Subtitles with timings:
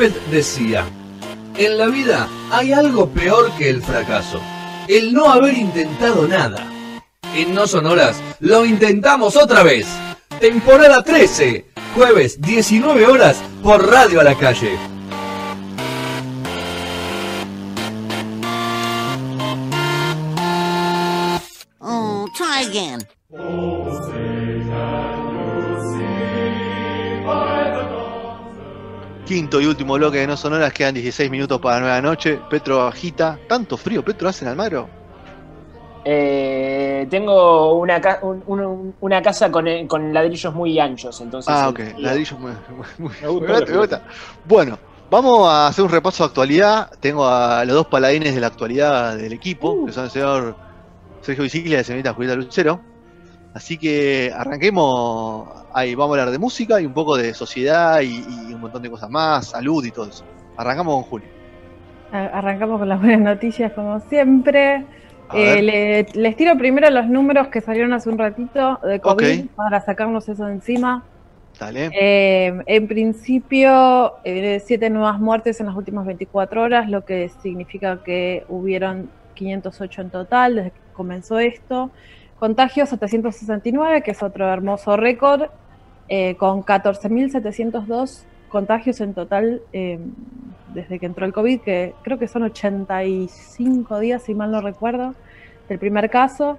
[0.00, 0.86] Decía,
[1.58, 4.40] en la vida hay algo peor que el fracaso,
[4.88, 6.66] el no haber intentado nada.
[7.34, 9.86] En No Sonoras lo intentamos otra vez.
[10.40, 14.78] Temporada 13, jueves 19 horas por Radio a la Calle.
[21.78, 23.19] Oh, try again.
[29.30, 32.40] Quinto y último bloque de No Sonoras, quedan 16 minutos para la nueva noche.
[32.50, 33.38] Petro agita.
[33.48, 34.88] ¿Tanto frío Petro hace en Almagro?
[36.04, 41.54] Eh, tengo una, ca- un- un- una casa con, eh, con ladrillos muy anchos, entonces.
[41.54, 41.76] Ah, el ok.
[41.78, 42.50] frío- Ladrillo muy,
[42.98, 44.02] muy- Me muy- gusta me el gusta, me gusta.
[44.46, 46.90] Bueno, vamos a hacer un repaso de actualidad.
[46.98, 49.86] Tengo a los dos paladines de la actualidad del equipo, Uh.
[49.86, 50.56] que son el señor
[51.20, 52.80] Sergio Biciclia y la señorita Julieta Lucero.
[53.54, 55.48] Así que arranquemos.
[55.74, 58.82] Ahí vamos a hablar de música y un poco de sociedad y, y un montón
[58.82, 60.24] de cosas más, salud y todo eso.
[60.56, 61.28] Arrancamos con Julio.
[62.12, 64.84] Arrancamos con las buenas noticias, como siempre.
[65.32, 69.80] Eh, le- les tiro primero los números que salieron hace un ratito de COVID para
[69.80, 71.04] sacarnos eso de encima.
[71.58, 71.90] Dale.
[71.92, 78.02] Eh, en principio, eh, siete nuevas muertes en las últimas 24 horas, lo que significa
[78.04, 81.92] que hubieron 508 en total desde que comenzó esto.
[82.40, 85.42] Contagios 769, que es otro hermoso récord,
[86.08, 90.00] eh, con 14.702 contagios en total eh,
[90.74, 95.14] desde que entró el COVID, que creo que son 85 días, si mal no recuerdo,
[95.68, 96.58] del primer caso.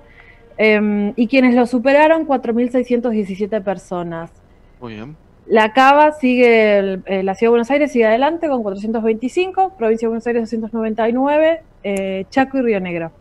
[0.58, 4.32] Eh, y quienes lo superaron, 4.617 personas.
[4.80, 5.18] Muy bien.
[5.48, 10.06] La Cava sigue, el- eh, la Ciudad de Buenos Aires sigue adelante con 425, Provincia
[10.06, 13.12] de Buenos Aires 299, eh, Chaco y Río Negro.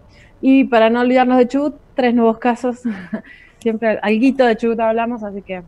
[0.41, 2.77] Y para no olvidarnos de Chubut, tres nuevos casos.
[3.61, 5.63] Siempre alguito de Chubut hablamos, así que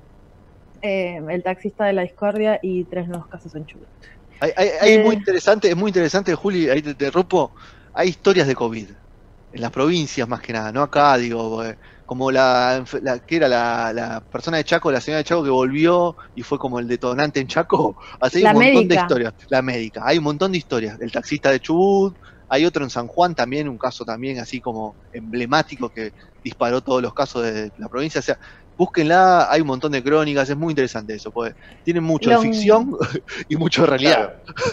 [0.82, 3.86] eh, el taxista de la discordia y tres nuevos casos en Chubut.
[4.40, 5.04] Hay, hay- hay Eh.
[5.04, 7.52] muy interesante, es muy interesante, Juli, ahí te, te rompo.
[7.94, 8.88] Hay historias de COVID
[9.54, 11.76] en las provincias más que nada, no acá, digo, eh,
[12.06, 15.50] como la, la- que era la, la persona de Chaco, la señora de Chaco que
[15.50, 17.96] volvió y fue como el detonante en Chaco.
[18.20, 19.34] Así hay un montón de historias.
[19.48, 20.98] La médica, hay un montón de historias.
[21.00, 22.16] El taxista de Chubut,
[22.52, 26.12] hay otro en San Juan también, un caso también así como emblemático que
[26.44, 28.18] disparó todos los casos de la provincia.
[28.18, 28.38] O sea,
[28.76, 32.94] búsquenla, hay un montón de crónicas, es muy interesante eso, porque tiene mucho de ficción
[33.48, 34.34] y mucho de realidad.
[34.44, 34.64] Claro.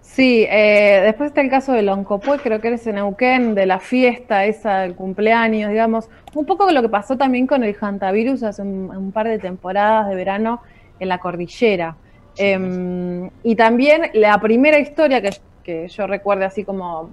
[0.00, 3.80] Sí, eh, después está el caso del Oncopué, creo que eres en Neuquén, de la
[3.80, 6.08] fiesta esa del cumpleaños, digamos.
[6.32, 10.08] Un poco lo que pasó también con el hantavirus hace un, un par de temporadas
[10.08, 10.62] de verano
[11.00, 11.98] en la cordillera.
[12.32, 15.32] Sí, Eh, y también la primera historia que,
[15.64, 17.08] que yo recuerdo así como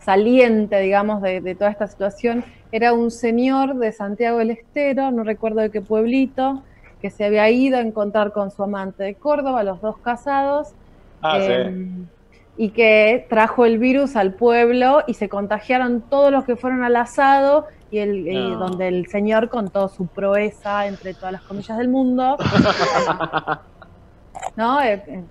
[0.00, 5.24] saliente, digamos, de, de toda esta situación, era un señor de Santiago del Estero, no
[5.24, 6.62] recuerdo de qué pueblito,
[7.02, 10.68] que se había ido a encontrar con su amante de Córdoba, los dos casados,
[11.20, 11.46] Ah, sí.
[11.50, 11.86] eh,
[12.56, 16.94] y que trajo el virus al pueblo y se contagiaron todos los que fueron al
[16.96, 21.88] asado y, el, y donde el señor contó su proeza entre todas las comillas del
[21.88, 22.36] mundo.
[24.56, 24.80] ¿No?
[24.80, 25.24] Eh, eh,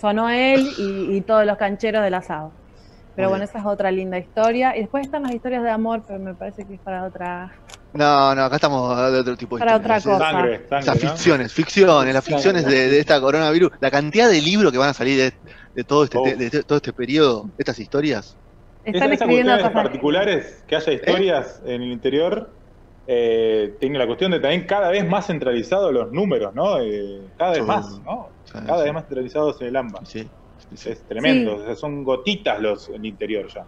[0.00, 2.52] sonó él y, y todos los cancheros del asado.
[3.16, 4.76] Pero bueno, esa es otra linda historia.
[4.76, 7.52] Y después están las historias de amor, pero me parece que es para otra.
[7.92, 10.06] No, no, acá estamos de otro tipo de Para historias.
[10.06, 10.30] otra Es- cosa.
[10.30, 11.10] Sangre, Esas sangre, ¿no?
[11.10, 14.94] ficciones, ficciones, las ficciones de, de esta coronavirus, la cantidad de libros que van a
[14.94, 15.32] salir de,
[15.74, 16.24] de todo este Oh.
[16.24, 18.36] de, de todo este periodo, estas historias.
[18.84, 19.72] Están escribiendo cosas.
[19.72, 22.48] particulares, que haya historias en el interior,
[23.06, 26.78] eh, tiene la cuestión de también cada vez más centralizados los números, ¿no?
[26.80, 28.28] Eh, cada vez más, ¿no?
[28.52, 30.04] Cada vez más centralizados en el AMBA.
[30.04, 30.28] Sí,
[30.58, 30.90] sí, sí.
[30.90, 31.62] Es tremendo, Sí.
[31.62, 33.64] o sea, son gotitas los en el interior ya.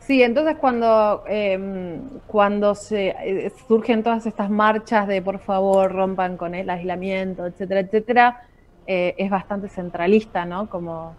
[0.00, 6.36] Sí, entonces cuando, eh, cuando se eh, surgen todas estas marchas de por favor rompan
[6.36, 8.42] con el aislamiento, etcétera, etcétera,
[8.88, 10.68] eh, es bastante centralista, ¿no?
[10.68, 11.14] Como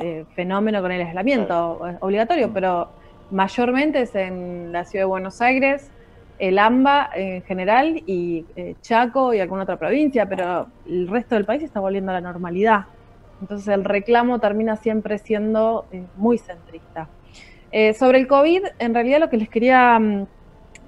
[0.00, 2.88] eh, fenómeno con el aislamiento obligatorio, pero
[3.32, 5.90] mayormente es en la ciudad de Buenos Aires,
[6.40, 11.44] el AMBA en general y eh, Chaco y alguna otra provincia, pero el resto del
[11.46, 12.86] país está volviendo a la normalidad.
[13.40, 17.10] Entonces el reclamo termina siempre siendo eh, muy centrista.
[17.70, 20.26] Eh, sobre el COVID, en realidad lo que les quería mm,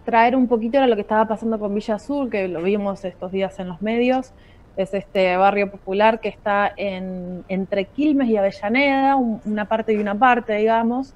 [0.05, 3.31] traer un poquito era lo que estaba pasando con Villa Azul, que lo vimos estos
[3.33, 4.35] días en los medios.
[4.77, 9.99] Es este barrio popular que está en, entre Quilmes y Avellaneda, un- una parte y
[9.99, 11.15] una parte, digamos.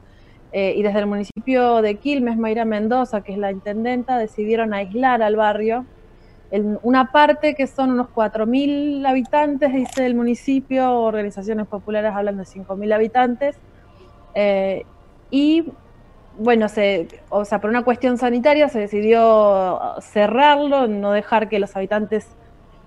[0.59, 5.21] Eh, y desde el municipio de Quilmes, Mayra Mendoza, que es la intendenta, decidieron aislar
[5.21, 5.85] al barrio.
[6.51, 12.45] En una parte que son unos 4.000 habitantes, dice el municipio, organizaciones populares hablan de
[12.45, 13.59] 5.000 habitantes.
[14.35, 14.85] Eh,
[15.31, 15.73] y
[16.39, 21.77] bueno, se, o sea, por una cuestión sanitaria se decidió cerrarlo, no dejar que los
[21.77, 22.29] habitantes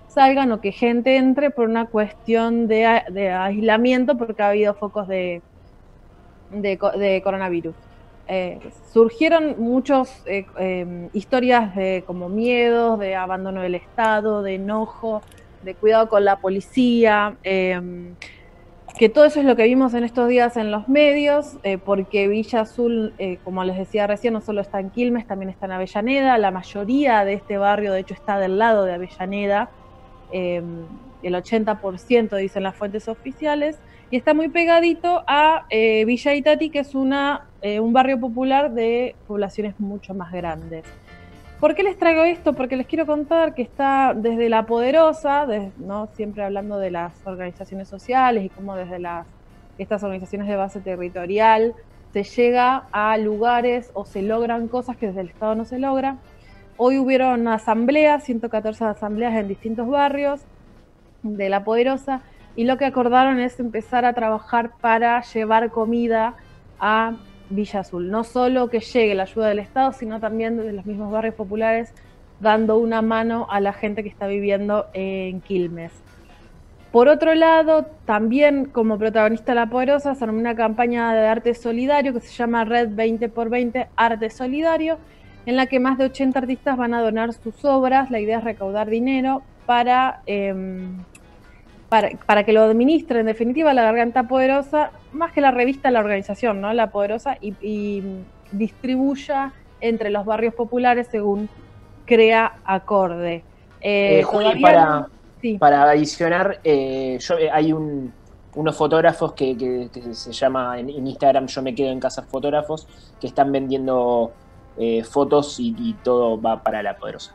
[0.08, 5.40] salgan o que gente entre por una cuestión de, aislamiento porque ha habido focos de,
[6.50, 7.74] de, de coronavirus.
[8.28, 8.60] Eh,
[8.92, 10.22] surgieron muchas
[11.12, 15.20] historias de como miedos, de abandono del Estado, de enojo,
[15.62, 17.80] de cuidado con la policía, eh,
[18.98, 22.28] que todo eso es lo que vimos en estos días en los medios, eh, porque
[22.28, 25.72] Villa Azul, eh, como les decía recién, no solo está en Quilmes, también está en
[25.72, 29.70] Avellaneda, la mayoría de este barrio de hecho está del lado de Avellaneda,
[30.32, 30.62] eh,
[31.22, 33.78] el 80% dicen las fuentes oficiales,
[34.10, 38.72] y está muy pegadito a eh, Villa Itati, que es una, eh, un barrio popular
[38.72, 40.84] de poblaciones mucho más grandes.
[41.60, 42.54] ¿Por qué les traigo esto?
[42.54, 45.46] Porque les quiero contar que está desde la poderosa,
[45.78, 46.08] ¿no?
[46.14, 49.26] siempre hablando de las organizaciones sociales y cómo desde las,
[49.78, 51.74] estas organizaciones de base territorial
[52.12, 56.16] se llega a lugares o se logran cosas que desde el Estado no se logra.
[56.78, 60.40] Hoy hubieron asambleas, 114 asambleas en distintos barrios
[61.22, 62.22] de la poderosa
[62.60, 66.34] y lo que acordaron es empezar a trabajar para llevar comida
[66.78, 67.14] a
[67.48, 68.10] Villa Azul.
[68.10, 71.94] No solo que llegue la ayuda del Estado, sino también desde los mismos barrios populares,
[72.38, 75.90] dando una mano a la gente que está viviendo en Quilmes.
[76.92, 82.20] Por otro lado, también como protagonista La Poderosa, se una campaña de arte solidario que
[82.20, 84.98] se llama Red 20x20 Arte Solidario,
[85.46, 88.10] en la que más de 80 artistas van a donar sus obras.
[88.10, 90.54] La idea es recaudar dinero para, eh,
[91.90, 96.00] para, para que lo administre, en definitiva, la Garganta Poderosa, más que la revista, la
[96.00, 96.72] organización, ¿no?
[96.72, 98.02] La Poderosa, y, y
[98.52, 99.52] distribuya
[99.82, 101.48] entre los barrios populares según
[102.06, 103.42] crea acorde.
[103.80, 105.06] Eh, Juli, todavía para, no-
[105.42, 105.58] sí.
[105.58, 108.12] para adicionar, eh, yo, eh, hay un,
[108.54, 112.22] unos fotógrafos que, que- que se llama en, en Instagram Yo me quedo en casa
[112.22, 112.86] fotógrafos,
[113.20, 114.32] que están vendiendo
[114.78, 117.34] eh, fotos y, y todo va para la poderosa.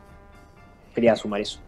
[0.94, 1.60] Quería sumar eso.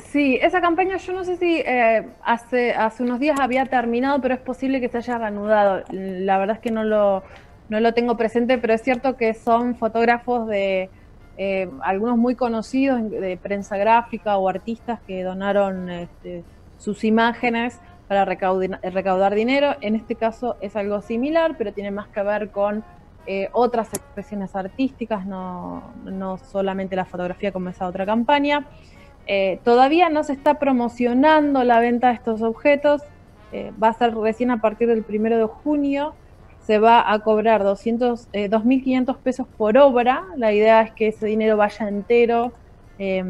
[0.00, 4.34] Sí, esa campaña yo no sé si eh, hace, hace unos días había terminado, pero
[4.34, 5.84] es posible que se haya reanudado.
[5.90, 7.22] La verdad es que no lo,
[7.68, 10.90] no lo tengo presente, pero es cierto que son fotógrafos de
[11.38, 16.44] eh, algunos muy conocidos de prensa gráfica o artistas que donaron este,
[16.78, 19.76] sus imágenes para recaudar, dinero.
[19.80, 22.84] En este caso es algo similar, pero tiene más que ver con
[23.26, 28.66] eh, otras expresiones artísticas, no, no solamente la fotografía como esa otra campaña.
[29.26, 33.02] Eh, todavía no se está promocionando la venta de estos objetos.
[33.52, 36.14] eh, va a ser recién a partir del primero de junio.
[36.62, 40.24] Se va a cobrar 200, eh, 2.500 pesos por obra.
[40.36, 42.52] La idea es que ese dinero vaya entero
[42.98, 43.22] eh,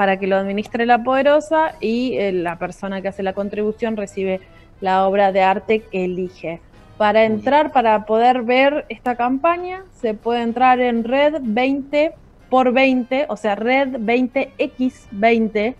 [0.00, 4.40] para que lo administre la poderosa y eh, la persona que hace la contribución recibe
[4.80, 6.62] la obra de arte que elige.
[6.96, 12.12] Para entrar, para poder ver esta campaña, se puede entrar en red 20
[12.50, 15.74] por 20, o sea, red 20x20,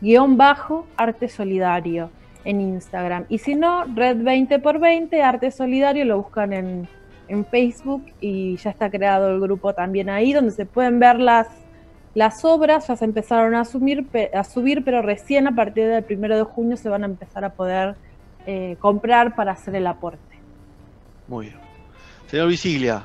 [0.00, 2.10] guion bajo, arte solidario
[2.44, 3.24] en Instagram.
[3.28, 6.88] Y si no, red 20 por 20, arte solidario, lo buscan en,
[7.28, 11.46] en Facebook y ya está creado el grupo también ahí, donde se pueden ver las,
[12.14, 13.64] las obras, ya se empezaron a, a
[14.44, 17.94] subir, pero recién a partir del primero de junio se van a empezar a poder
[18.46, 20.18] eh, comprar para hacer el aporte.
[21.28, 21.58] Muy bien.
[22.26, 23.04] Señor Visiglia.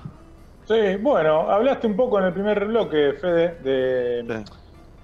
[0.65, 4.51] Sí, bueno, hablaste un poco en el primer bloque, Fede, de, Sí.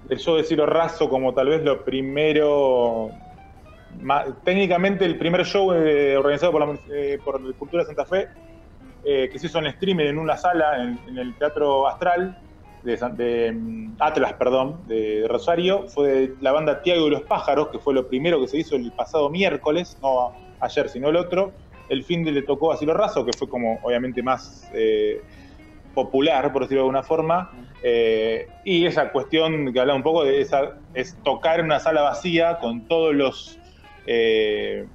[0.08, 3.10] del show de Ciro Razo como tal vez lo primero,
[4.00, 8.06] ma- técnicamente el primer show eh, organizado por, la, eh, por la Cultura de Santa
[8.06, 8.28] Fe,
[9.04, 12.38] eh, que se hizo en streaming en una sala en, en el Teatro Astral
[12.82, 17.68] de, de, mm, Atlas, perdón, de, Rosario, fue de la banda Tiago y los Pájaros,
[17.68, 21.52] que fue lo primero que se hizo el pasado miércoles, no ayer sino el otro.
[21.90, 25.20] El fin de le tocó a Ciro Razo, que fue como obviamente más eh,
[25.94, 27.50] popular, por decirlo de alguna forma.
[27.82, 32.02] Eh, y esa cuestión que hablaba un poco de esa, es tocar en una sala
[32.02, 33.58] vacía con todos los
[34.06, 34.86] eh,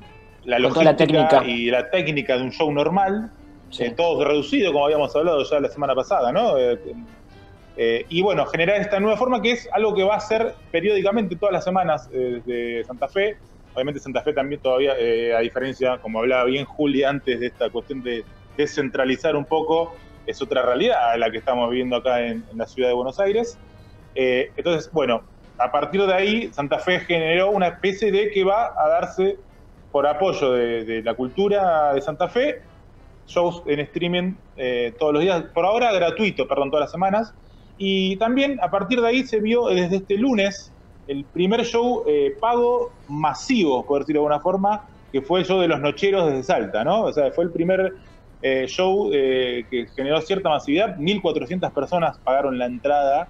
[0.44, 1.44] la logística técnica.
[1.46, 3.32] y la técnica de un show normal,
[3.72, 3.84] Sí.
[3.84, 6.58] eh, todo reducido, como habíamos hablado ya la semana pasada, ¿no?
[6.58, 6.80] Eh,
[7.78, 11.36] eh, y bueno, generar esta nueva forma que es algo que va a ser periódicamente
[11.36, 13.38] todas las semanas eh, de Santa Fe.
[13.74, 17.70] Obviamente Santa Fe también todavía, eh, a diferencia, como hablaba bien Juli antes de esta
[17.70, 18.24] cuestión de
[18.56, 19.94] descentralizar un poco,
[20.26, 23.58] es otra realidad la que estamos viviendo acá en, la ciudad de Buenos Aires.
[24.16, 25.24] Eh, entonces, bueno,
[25.58, 29.38] a partir de ahí Santa Fe generó una especie de que va a darse
[29.92, 32.62] por apoyo de, de la cultura de Santa Fe,
[33.28, 37.34] shows en streaming eh, todos los días, por ahora gratuito, perdón, todas las semanas.
[37.78, 40.72] Y también a partir de ahí se vio desde este lunes
[41.08, 45.60] el primer show eh, pago masivo, por decirlo de alguna forma, que fue el show
[45.60, 47.04] de los Nocheros desde Salta, ¿no?
[47.04, 47.94] O sea, fue el primer
[48.42, 50.96] eh, show eh, que generó cierta masividad.
[50.98, 53.28] 1.400 personas pagaron la entrada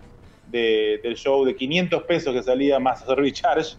[0.47, 3.75] de- del show de 500 pesos que salía más Service Charge.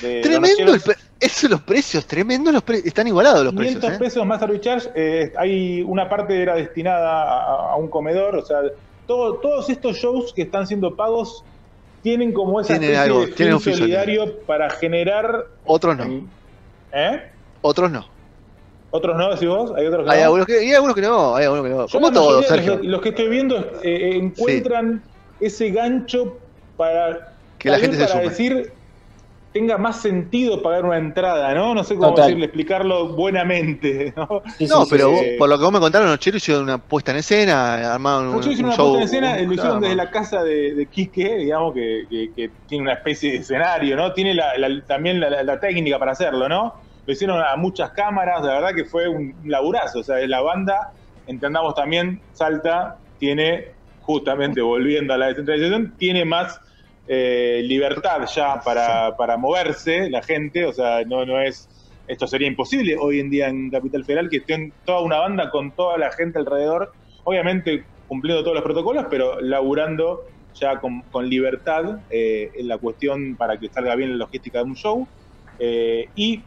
[0.00, 0.82] Tremendo, el Nocheros.
[0.84, 2.86] pre- eso los precios, tremendo los precios.
[2.86, 3.96] Están igualados los 500 precios.
[4.00, 4.04] ¿eh?
[4.04, 4.90] pesos más Service Charge.
[4.94, 8.36] eh, hay una parte era destinada a, a un comedor.
[8.36, 8.58] O sea,
[9.06, 11.44] todo- todos estos shows que están siendo pagos
[12.02, 15.44] tienen como esa Tienen algo, de tienen un solidario para generar.
[15.64, 16.26] Otros no,
[16.92, 17.22] ¿Eh?
[17.60, 18.06] otros no.
[18.94, 19.72] ¿Otros no, decís vos?
[19.74, 20.24] ¿Hay otros que Hay no?
[20.26, 21.86] algunos que, hay algunos que no, hay algunos que no.
[21.88, 22.76] Como todos, Sergio.
[22.76, 25.02] Los, los que estoy viendo eh, encuentran
[25.40, 26.38] ese gancho
[26.76, 27.18] para,
[27.58, 28.28] Que la gente se para sume.
[28.28, 28.72] decir
[29.50, 31.74] tenga más sentido pagar una entrada, ¿no?
[31.74, 32.24] No sé cómo Total.
[32.26, 34.42] decirle, explicarlo buenamente, ¿no?
[34.56, 35.34] Sí, No, sí, pero sí, vos- sí.
[35.38, 38.38] por lo que vos me contaron, los cheros hicieron una puesta en escena, armaron un,
[38.38, 38.88] hicieron un una show.
[38.96, 42.04] puesta en escena, eh, un lo hicieron desde la casa de, de Quique, digamos, que,
[42.08, 44.12] que- que tiene una especie de escenario, ¿no?
[44.14, 46.81] Tiene la- la- también la técnica para hacerlo, ¿no?
[47.06, 50.92] Lo hicieron a muchas cámaras, la verdad que fue un laburazo, o sea, la banda,
[51.26, 53.68] entendamos también, Salta tiene,
[54.02, 56.60] justamente volviendo a la descentralización, tiene más
[57.08, 61.68] eh, libertad ya para, para moverse la gente, o sea, no, no es...
[62.08, 65.70] Esto sería imposible hoy en día en Capital Federal, que estén toda una banda con
[65.70, 66.92] toda la gente alrededor,
[67.24, 73.36] obviamente cumpliendo todos los protocolos, pero laburando ya con, con libertad eh, en la cuestión
[73.36, 75.08] para que salga bien la logística de un show.
[75.58, 76.42] Eh, y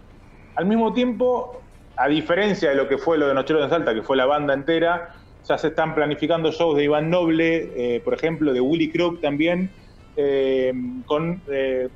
[0.55, 1.61] al mismo tiempo,
[1.97, 4.53] a diferencia de lo que fue lo de Nocheros de Salta, que fue la banda
[4.53, 5.13] entera,
[5.47, 9.71] ya se están planificando shows de Iván Noble, eh, por ejemplo, de Willy Crook también,
[10.17, 10.73] eh,
[11.05, 11.89] con eh,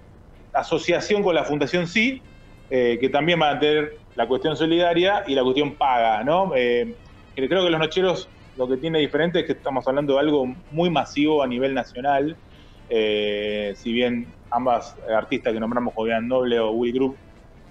[0.51, 2.21] asociación con la Fundación Sí,
[2.69, 6.51] eh, que también van a tener la cuestión solidaria y la cuestión paga, ¿no?
[6.51, 10.89] Creo que los nocheros lo que tiene diferente es que estamos hablando de algo muy
[10.89, 12.35] masivo a nivel nacional.
[12.89, 17.17] si bien ambas artistas que nombramos, Jovian Noble o Will Group,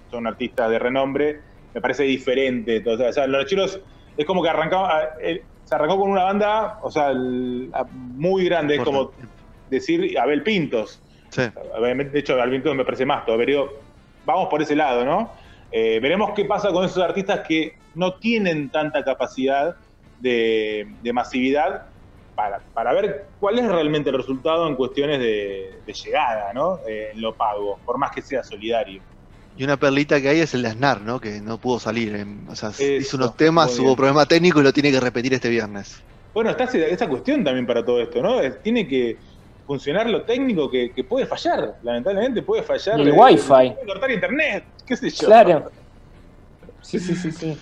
[0.09, 1.41] son artistas de renombre,
[1.73, 2.77] me parece diferente.
[2.77, 3.79] Entonces, o sea, los nocheros
[4.17, 8.45] es como que arrancaba, eh, se arrancó con una banda, o sea, el- a- muy
[8.45, 9.13] grande, es como
[9.69, 11.03] decir Abel Pintos.
[11.31, 11.43] Sí.
[11.43, 13.69] De hecho, Abel Pintos me parece más todo, pero
[14.25, 15.31] vamos por ese lado, ¿no?
[15.71, 19.75] Eh, veremos qué pasa con esos artistas que no tienen tanta capacidad
[20.17, 21.83] de, de masividad
[22.35, 26.79] para, para ver cuál es realmente el resultado en cuestiones de, de llegada, ¿no?
[26.87, 29.03] Eh, en lo pago, por más que sea solidario.
[29.55, 31.19] Y una perlita que hay es el de Aznar, ¿no?
[31.19, 32.15] Que no pudo salir.
[32.15, 35.49] en- o sea, hizo unos temas, hubo problema técnico y lo tiene que repetir este
[35.49, 35.95] viernes.
[36.33, 38.39] Bueno, está esa- cuestión también para todo esto, ¿no?
[38.63, 39.19] Tiene que
[39.65, 42.99] funcionar lo técnico que, que puede fallar, lamentablemente puede fallar.
[42.99, 43.47] Y el Eh, wifi.
[43.47, 45.27] puede cortar internet, qué sé yo.
[45.27, 45.71] Claro.
[46.81, 47.57] Sí, sí, sí, sí.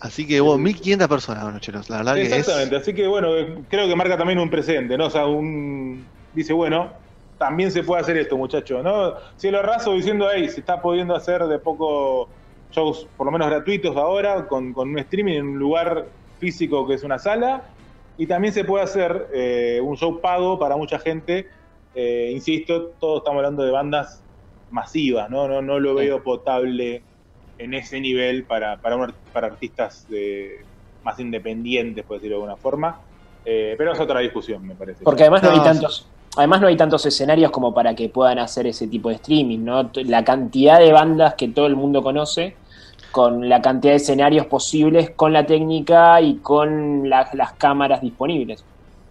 [0.00, 1.88] Así que hubo 1500 personas, nocheros.
[1.90, 2.32] La verdad que es.
[2.32, 3.28] Exactamente, así que bueno,
[3.68, 5.06] creo que marca también un presente, ¿no?
[5.06, 6.92] O sea, un dice, bueno,
[7.38, 9.14] también se puede hacer esto, muchachos, ¿no?
[9.36, 12.30] Cielo raso diciendo, hey, se está pudiendo hacer de poco
[12.70, 16.94] shows, por lo menos gratuitos ahora, con, con un streaming en un lugar físico que
[16.94, 17.64] es una sala,
[18.16, 21.46] y también se puede hacer eh, un show pago para mucha gente.
[21.94, 24.24] Eh, insisto, todos estamos hablando de bandas
[24.68, 25.48] masivas, ¿no?
[25.48, 26.04] No, no lo Sí.
[26.04, 27.04] veo potable
[27.56, 30.66] en ese nivel para, para, un art- para artistas de,
[31.02, 33.00] más independientes, por decirlo de alguna forma.
[33.44, 35.04] Eh, pero es otra discusión, me parece.
[35.04, 38.38] Porque además no, No, hay tantos, además no hay tantos escenarios como para que puedan
[38.38, 39.90] hacer ese tipo de streaming, ¿no?
[40.04, 42.56] La cantidad de bandas que todo el mundo conoce,
[43.10, 48.64] con la cantidad de escenarios posibles, con la técnica y con la- las cámaras disponibles.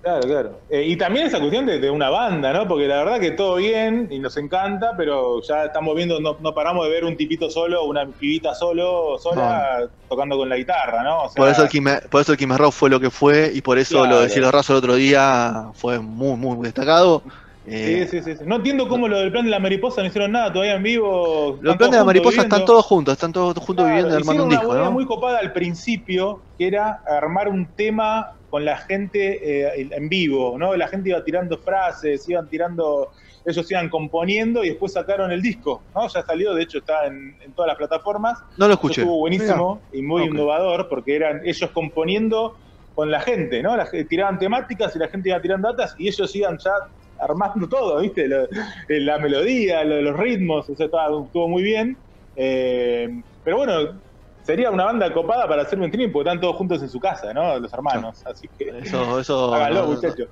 [0.08, 0.60] Claro, claro.
[0.70, 2.66] Eh, y también esa cuestión de, de una banda, ¿no?
[2.66, 6.54] Porque la verdad que todo bien y nos encanta, pero ya estamos viendo, no, no
[6.54, 11.24] paramos de ver un tipito solo, una pibita solo, sola, tocando con la guitarra, ¿no?
[11.24, 13.52] O sea, Por eso, el Quime, por eso el Quimé Rock fue lo que fue
[13.54, 14.16] y por eso Claro.
[14.16, 17.22] lo de Cielo Raso el otro día fue muy, muy destacado.
[17.70, 18.44] Eh, Sí, sí, sí.
[18.46, 21.58] No entiendo cómo lo del plan de la mariposa no hicieron nada todavía en vivo.
[21.62, 24.50] Los planes de la mariposa están todos juntos, están todos juntos Claro, viviendo armando un
[24.50, 24.92] disco, una ¿no?
[24.92, 30.58] muy copada al principio, que era armar un tema con la gente eh, en vivo,
[30.58, 30.74] ¿no?
[30.78, 33.10] La gente iba tirando frases, iban tirando,
[33.44, 36.08] ellos iban componiendo y después sacaron el disco, ¿no?
[36.08, 38.40] Ya salió, de hecho está en, en todas las plataformas.
[38.58, 39.02] No lo Eso escuché.
[39.02, 42.56] estuvo buenísimo y muy innovador porque eran ellos componiendo
[42.96, 43.76] con la gente, ¿no?
[43.76, 46.72] La, tiraban temáticas y la gente iba tirando datas y ellos iban ya
[47.20, 48.28] armando todo, ¿viste?
[48.28, 52.02] Lo- eh, la melodía, lo- los ritmos, o sea, estaba- estuvo muy bien.
[52.36, 53.08] Eh,
[53.44, 54.02] pero bueno,
[54.42, 57.34] sería una banda copada para hacer un stream porque están todos juntos en su casa,
[57.34, 57.60] ¿no?
[57.60, 59.54] Los hermanos, así que Eso, eso.
[59.54, 60.30] háganlo, no, no, muchachos.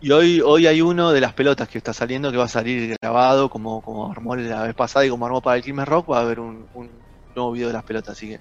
[0.00, 2.94] Y hoy, hoy hay uno de las pelotas que está saliendo que va a salir
[3.00, 6.10] grabado como, como armó la vez pasada y como armó para el Quilmes Rock.
[6.10, 7.02] Va a haber un, un
[7.34, 8.40] nuevo video de las pelotas, así que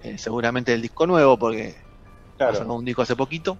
[0.00, 1.76] eh, seguramente el disco nuevo porque
[2.36, 2.54] Claro.
[2.54, 3.58] sacó un disco hace poquito.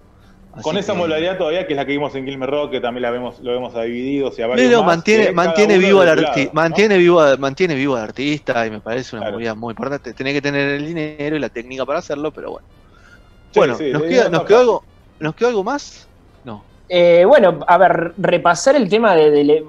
[0.51, 2.79] Así Con esa que- modalidad todavía, que es la que vimos en Gilmer Rock, que
[2.81, 4.97] también la vemos, lo vemos a divididos y a varios Pero más,
[5.35, 9.35] mantiene, vivo al artista, mantiene vivo, mantiene vivo al artista y me parece una Claro.
[9.37, 10.13] movida muy importante.
[10.13, 12.67] Tenés que tener el dinero y la técnica para hacerlo, pero bueno.
[13.51, 14.83] Sí, bueno, sí, nos, queda, nos quedó algo,
[15.19, 16.07] ¿nos quedó algo más?
[16.43, 16.63] No.
[16.87, 19.63] Eh, bueno, a ver, repasar el tema de, de-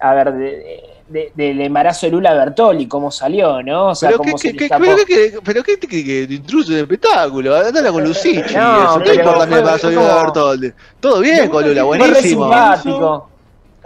[0.00, 3.88] a ver, de- de- del embarazo de Lula Bertoli, cómo salió, ¿no?
[3.88, 4.84] O sea, Pero cómo qué, se qué, le qué, escapó.
[4.84, 8.82] pero qué, qué- pero qué te que intruso en el espectáculo, andala con Lucichi, No,
[8.84, 10.72] eso, no pero importa fue- qué pasó fue Lula Bertoldi.
[11.00, 12.44] Todo bien con Lula, buenísimo.
[12.44, 13.28] simpático.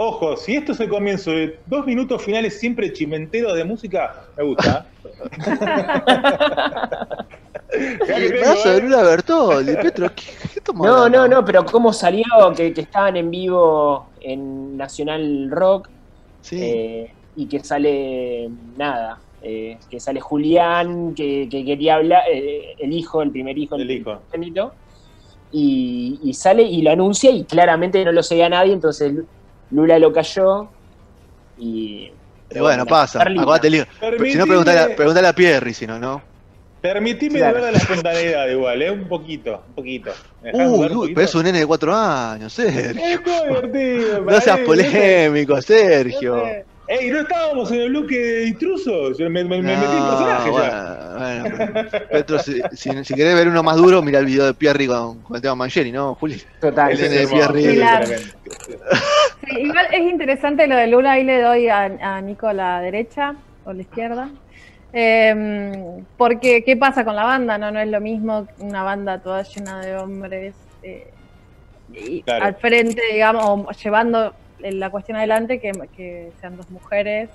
[0.00, 4.44] Ojo, si esto es el comienzo de dos minutos finales siempre chimenteros de música, me
[4.44, 4.86] gusta.
[7.70, 8.80] El brazo de.
[8.80, 10.22] Lula Bertoldi, Petro, ¿qué,
[10.52, 12.24] qué estamos No, no, no, pero cómo salió,
[12.56, 15.88] que, que estaban en vivo en Nacional Rock
[16.48, 16.58] Sí.
[16.62, 22.92] eh, y que sale nada, eh, que sale Julián, que, que quería hablar, eh, el
[22.92, 24.16] hijo, el primer hijo, El hijo.
[24.30, 24.72] primogénito,
[25.52, 29.12] y, y sale y lo anuncia y claramente no lo seguía nadie, entonces
[29.70, 30.70] Lula lo cayó
[31.56, 32.10] y...
[32.58, 33.20] Bueno, pasa.
[33.22, 33.84] Acuérdate, Leo.
[34.26, 36.22] Si no, preguntale, a- preguntale a Pierri, si no, ¿no?
[36.80, 37.58] Permitime Claro.
[37.58, 38.90] dudar de la espontaneidad igual, ¿eh?
[38.90, 40.10] Un poquito, un poquito.
[40.42, 42.80] ¿Me dejás Uy, pero es un nene de cuatro años, Sergio.
[42.80, 44.22] Es divertido.
[44.30, 46.44] No seas polémico, Sergio.
[46.90, 49.18] Ey, ¿no estábamos en el bloque de intrusos?
[49.20, 51.16] Me, me- me metí en personaje ya.
[51.18, 54.46] bueno, bueno, pero- Petro, si, si, si querés ver uno más duro, mira el video
[54.46, 56.40] de Pierri con, con el tema Mangieri, ¿no, Juli?
[56.62, 56.92] Total.
[56.92, 57.74] El nene de Pierri.
[57.76, 58.06] Claro.
[58.06, 62.80] Sí, igual es interesante lo de Lula, ahí le doy a, a Nico a la
[62.80, 64.30] derecha o la izquierda.
[64.92, 67.58] Eh, porque, ¿qué pasa con la banda?
[67.58, 71.10] No, no es lo mismo una banda toda llena de hombres eh,
[71.92, 72.44] y Claro.
[72.46, 77.30] al frente, digamos, o llevando la cuestión adelante, que, que sean dos mujeres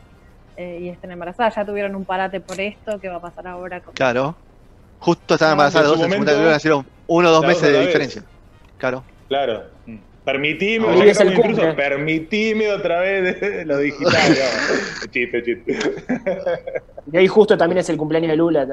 [0.58, 1.56] eh, y estén embarazadas.
[1.56, 3.82] Ya tuvieron un parate por esto, ¿qué va a pasar ahora?
[3.82, 3.94] Con...
[3.94, 4.36] Claro.
[5.00, 7.88] Justo estaban No, embarazadas en dos en segunda uno o dos meses de vez.
[7.88, 8.24] diferencia.
[8.78, 9.04] Claro.
[9.28, 9.64] Claro.
[10.26, 11.34] Permitime, Hoy es el
[11.76, 14.14] permitime otra vez de lo digital.
[14.14, 15.12] No.
[15.12, 15.78] Chiste, chiste.
[17.12, 18.66] Y ahí justo también es el cumpleaños de Lula,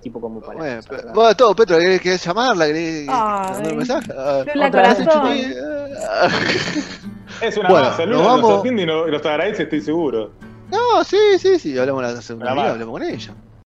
[0.00, 0.56] tipo como para...
[0.58, 2.66] Bueno, pero- bueno, todo, Petro, ¿querés, querés llamarla?
[2.66, 4.12] ¿Querés mandar un mensaje?
[4.16, 5.36] Ah, Lula vez corazón.
[7.42, 8.60] Es una Bueno, masa, nos Lula nos vamos.
[8.60, 10.30] atiende y no- y nos agradece, estoy seguro.
[10.70, 12.70] No, sí, sí, sí, hablamos la segunda más.
[12.72, 13.34] hablamos con ella.